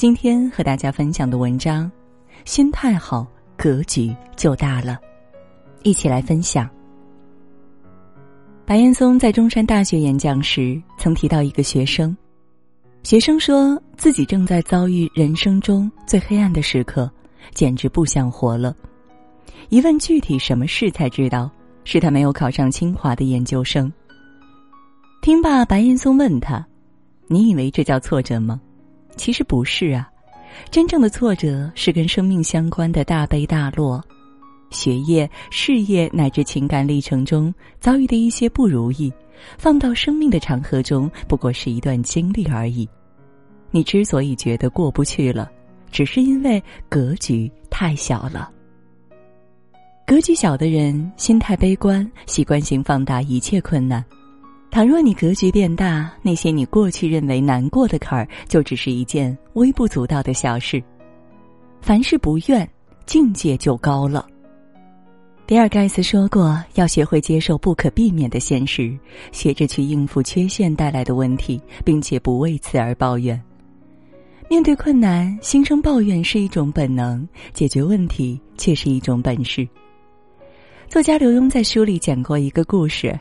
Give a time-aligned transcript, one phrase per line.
[0.00, 1.92] 今天和大家分享的文章，
[2.46, 4.98] 心态好，格局就大了。
[5.82, 6.66] 一起来分享。
[8.64, 12.16] 白岩松在中山大学演讲时，曾提到一个学生，
[13.02, 17.12] 学生说自己正在遭遇人生中最黑暗的时刻，
[17.52, 18.74] 简直不想活了。
[19.68, 21.50] 一问具体什么事，才知道
[21.84, 23.92] 是他没有考上清华的研究生。
[25.20, 26.66] 听罢，白岩松问他
[27.28, 28.58] ：“你以为这叫挫折吗？”
[29.16, 30.10] 其实不是啊，
[30.70, 34.02] 真正的挫折是跟生命相关的大悲大落，
[34.70, 39.12] 学业、事业乃至情感历程中遭遇的一些不如意，
[39.58, 42.88] 放到生命的长河中，不过是一段经历而已。
[43.70, 45.50] 你之所以觉得过不去了，
[45.90, 48.50] 只是因为格局太小了。
[50.06, 54.04] 格局小的人，心态悲观，习惯性放大一切困难。
[54.70, 60.80] 倘若你格局变大，那些你过去认为难过的坎儿，就只是一件微不足道的小事。
[61.80, 62.68] 凡事不怨，
[63.04, 64.24] 境界就高了。
[65.44, 68.96] 比尔盖茨说过：“要学会接受不可避免的现实，
[69.32, 73.42] 学着去应付缺陷带来的问题，并且不为此而抱怨。
[74.48, 79.68] 面对困难，心生抱怨是一种本能，解决问题却是一种本事。”
[80.88, 83.18] 作家刘墉在书里讲过一个故事。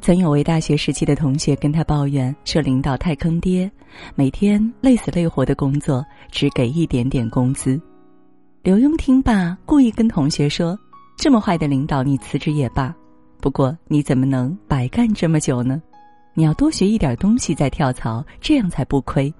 [0.00, 3.70] 曾有位大学时期的同学跟他抱怨说，领导太坑爹，
[4.14, 7.80] 每天累死累活的工作，只给一点点工资。
[8.62, 10.78] 刘墉听罢，故意跟同学说
[11.18, 12.94] ：“这么坏的领导，你辞职也罢。
[13.40, 15.82] 不过你怎么能白干这么久呢？
[16.34, 19.32] 你要多学一点东西再跳槽，这样才不亏。”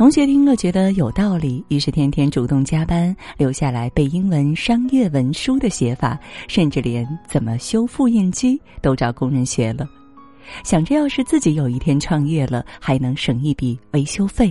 [0.00, 9.86] 同学听了觉得有道理，于是天天主动加班，留下来背英文商业文书的写法，甚至连怎么修复印机都找工人学了。
[10.64, 14.50] 想着要是自己有一天创业了，还能省一笔维修费。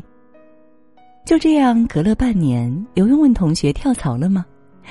[1.26, 4.46] 就这样，隔了半年，刘墉问同学跳槽了吗？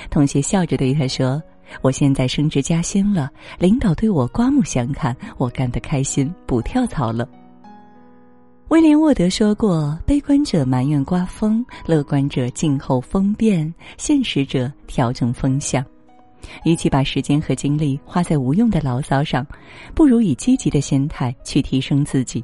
[0.09, 1.41] 同学笑着对他说
[1.81, 7.25] ：“我现在升职加薪了，领导对我刮目相看，我干得开心，不跳槽了。”
[8.69, 15.83] 威廉沃德说过：“悲观者埋怨刮风，乐观者静候风变，现实者调整风向。
[16.65, 19.43] 与其把时间和精力花在无用的牢骚上，
[19.95, 22.43] 不如以积极的心态去提升自己。”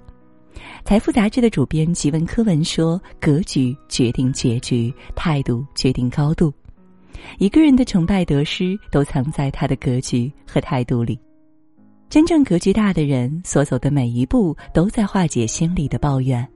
[0.84, 6.52] 财富杂志的主编吉文科文说：“格局决定结局，态度决定高度。
[7.38, 11.19] 一个人的成败得失，都藏在他的格局和态度里。”
[12.10, 16.48] 真正格局大的人，所走的每一步都在化解心里的抱怨，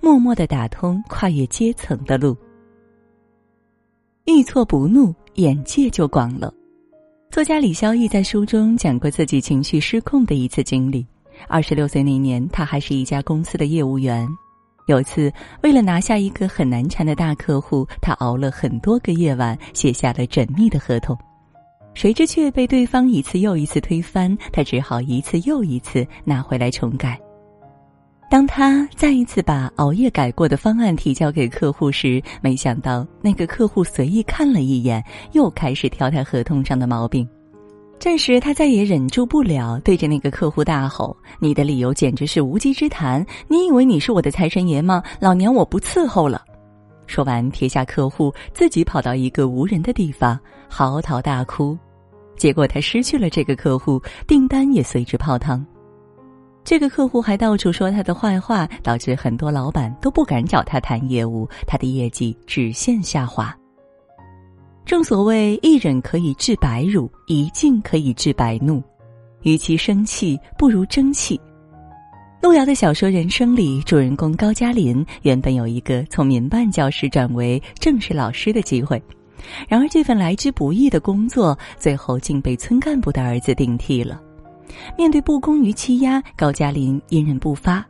[0.00, 2.36] 默默的打通跨越阶层的路。
[4.26, 6.52] 遇错不怒，眼界就广了。
[7.30, 11.04] 作家李肖毅在书中讲过自己情绪失控的一次经历。
[11.48, 14.28] 二十六岁那年，他还是一家公司的业务员。
[14.86, 15.32] 有次，
[15.62, 21.16] 为了拿下一个很难缠的大客户，他熬了很多个夜晚，写下了缜密的合同。
[21.94, 27.18] 谁知却被对方一次又一次推翻，他只好一次又一次拿回来重改。
[28.30, 37.26] 当他再一次把熬夜改过的方案提交给客户时，没想到那个客户随意看了一眼，又开始挑他合同上的毛病。
[37.98, 43.26] 这时他再也忍住不了，对着那个客户大吼：“你的理由简直是无稽之谈！
[43.48, 45.02] 你以为你是我的财神爷吗？
[45.18, 46.44] 老娘我不伺候了！”
[47.08, 50.38] 说完，撇下客户，自己跑到一个无人的地方，
[50.68, 51.76] 嚎啕大哭。
[52.36, 55.64] 结果他失去了这个客户，订单也随之泡汤。
[56.62, 63.56] 这个客户还到处说他的坏话，导致很多老板都不敢找他谈业务，他的业绩直线下滑。
[64.84, 68.82] 正所谓一忍可以治百辱，一静可以治百怒。
[69.42, 71.40] 与其生气，不如争气。
[72.40, 79.02] 路遥的小说《人生》里，主人公高加林原本有一个从民办教师转为正式老师的机会。
[79.68, 84.20] 然而，这份来之不易的工作，最后竟被村干部的儿子顶替了。
[84.96, 87.84] 面对不公与欺压，高加林隐忍不发，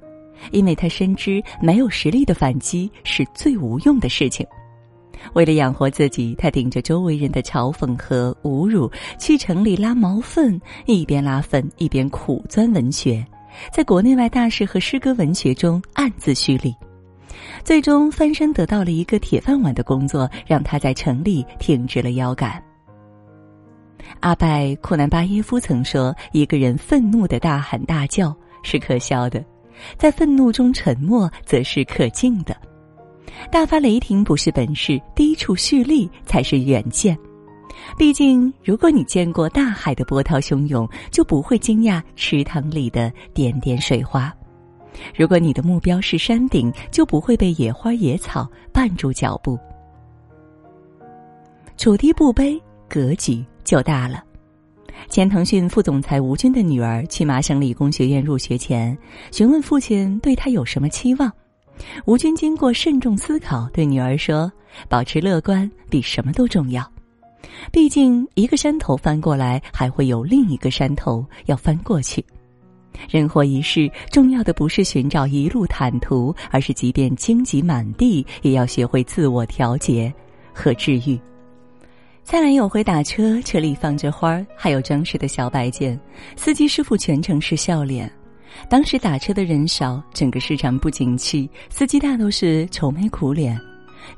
[0.53, 4.47] 因为他深知没有实力的反击是最无用的事情。
[5.33, 13.27] 为了养活自己，他顶着周围人的嘲讽和侮辱，去城里拉毛粪，一边拉粪一边苦钻文学，
[13.73, 16.73] 在国内外大事和诗歌文学中暗自蓄力。
[17.65, 22.63] 最终翻身得到了一个铁饭碗的工作，让他在城里挺直了腰杆。
[24.21, 29.45] 阿拜库南巴耶夫曾说：“一个人愤怒的大喊大叫是可笑的，
[29.99, 32.57] 在愤怒中沉默则是可敬的。
[33.51, 37.17] 大发雷霆不是本事，低处蓄力才是远见。
[37.97, 44.33] 毕竟，如果你见过大海的波涛汹涌，就不会惊讶池塘里的点点水花。”
[45.15, 49.59] 如果你的目标是山顶，就不会被野花野草绊住脚步。
[51.77, 54.25] 处低不卑，格局就大了。
[55.09, 58.97] 前腾讯副总裁吴军的女儿去麻省理工学院入学前，
[59.31, 61.33] 询问父亲对她有什么期望。
[62.05, 64.51] 吴军经过慎重思考，对女儿说
[64.91, 66.85] ：“保持乐观比什么都重要。
[67.71, 72.25] 毕竟一个山头翻过来，还会有另一个山头要翻过去。”
[73.09, 80.13] 人活一世，重要的不是寻找一路坦途，而是即便荆棘满地，也要学会自我调节
[80.53, 81.19] 和治愈。
[82.23, 85.99] 再来有回打车，车里放着花儿，还有装饰的小摆件，
[86.37, 88.11] 司机师傅全程是笑脸。
[88.69, 93.59] 当时打车的人少，整个市场不景气，司机大都是愁眉苦脸。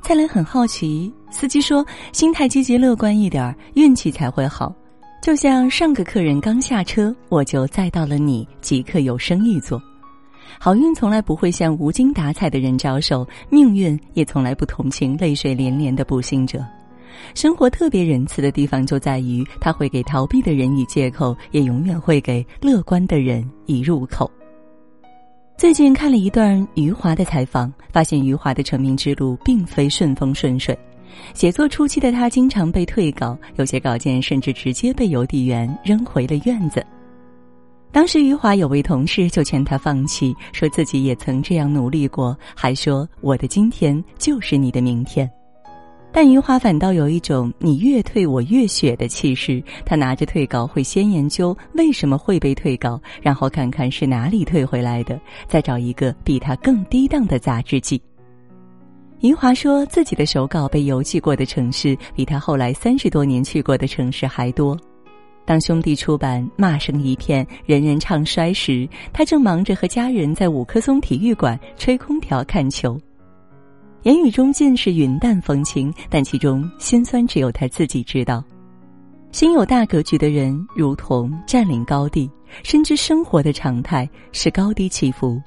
[0.01, 4.73] 蔡澜很好奇，司机说：“心态积极乐观一点，运气才会好。”
[5.21, 9.79] 就像上个客人刚下车，我就载到了你，即刻有生意做。
[10.59, 16.65] 好运从来不会向无精打采的人招手，命运也从来不同情泪水连连的不幸者。
[17.35, 24.29] 生活特别仁慈的地方就在于，他会给逃避的人以借口，也永远会给乐观的人以入口。
[25.55, 30.75] 最近看了一段余华的采访，发现余华的成名之路并非顺风顺水。
[31.33, 36.85] 写作初期的他经常被退稿，有些稿件甚至直接被邮递员扔回了院子。
[37.91, 45.29] 当时余华有位同事就劝他放弃，说自己也曾这样努力过，还说我的今天就是你的明天。
[46.13, 58.01] 但余华反倒有一种你越退我越雪的气势，他拿着退稿会先研究为什么会被退稿，然后看看是哪里退回来的，再找一个比他更低档的杂志寄。
[59.21, 64.75] 余华说自己的手稿被邮寄过的城市，比他后来三十多年去过的城市还多。
[65.45, 72.99] 当兄弟出版骂声一片，人人唱衰时，他正忙着和家人在五棵松体育馆吹空调看球。
[74.01, 78.43] 言语中尽是云淡风轻，但其中心酸只有他自己知道。
[79.31, 82.27] 心有大格局的人，如同占领高地，
[82.63, 85.39] 深知生活的常态是高低起伏。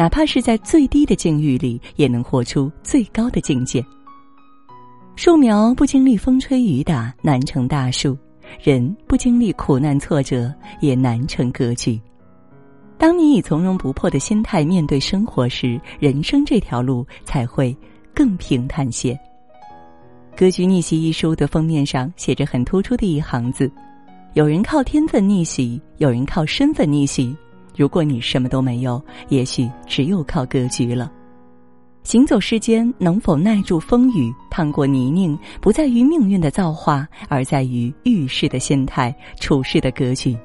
[0.00, 3.84] 哪怕是在最低的境遇里，也能活出最高的境界。
[5.14, 8.16] 树苗不经历风吹雨打难成大树，
[8.62, 10.50] 人不经历苦难挫折
[10.80, 12.00] 也难成格局。
[12.96, 17.76] 当你以从容不迫的心态面对生活时，人生这条路才会
[18.14, 19.12] 更平坦些。
[20.34, 23.70] 《格局逆袭》一书的封面上写着很突出的一行字
[24.32, 27.36] ：“有人靠天分逆袭，有人靠身份逆袭。”
[27.76, 31.10] 如果你什么都没有，也许只有靠格局了。
[32.02, 40.36] 行走世间，能否耐住风雨、趟过泥泞，不在于命运的造化，而在于遇事的心态、处事的格局。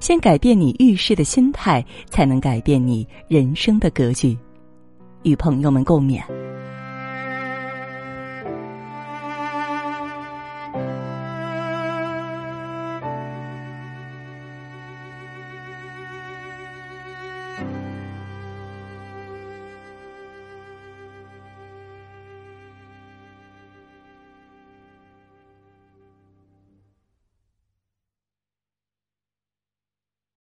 [0.00, 4.36] 先改变你遇事的心态，才能改变你人生的格局。
[5.22, 6.20] 与朋友们共勉。